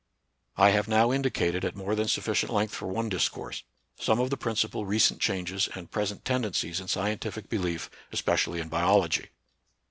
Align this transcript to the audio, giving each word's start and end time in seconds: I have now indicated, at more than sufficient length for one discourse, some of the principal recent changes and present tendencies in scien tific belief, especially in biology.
I 0.57 0.71
have 0.71 0.87
now 0.87 1.11
indicated, 1.11 1.63
at 1.63 1.75
more 1.75 1.93
than 1.93 2.07
sufficient 2.07 2.51
length 2.51 2.73
for 2.73 2.87
one 2.87 3.07
discourse, 3.07 3.61
some 3.99 4.19
of 4.19 4.31
the 4.31 4.35
principal 4.35 4.83
recent 4.83 5.21
changes 5.21 5.69
and 5.75 5.91
present 5.91 6.25
tendencies 6.25 6.79
in 6.79 6.87
scien 6.87 7.19
tific 7.19 7.49
belief, 7.49 7.87
especially 8.11 8.59
in 8.61 8.67
biology. 8.67 9.29